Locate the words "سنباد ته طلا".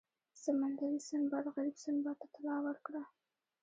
1.83-2.55